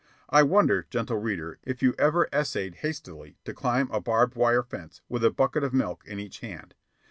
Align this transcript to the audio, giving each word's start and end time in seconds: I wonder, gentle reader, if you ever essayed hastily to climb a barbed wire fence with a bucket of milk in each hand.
I 0.31 0.41
wonder, 0.41 0.87
gentle 0.89 1.17
reader, 1.17 1.59
if 1.61 1.83
you 1.83 1.93
ever 1.99 2.27
essayed 2.33 2.77
hastily 2.77 3.37
to 3.45 3.53
climb 3.53 3.87
a 3.91 4.01
barbed 4.01 4.33
wire 4.35 4.63
fence 4.63 5.01
with 5.07 5.23
a 5.23 5.29
bucket 5.29 5.63
of 5.63 5.75
milk 5.75 6.03
in 6.07 6.19
each 6.19 6.39
hand. 6.39 6.73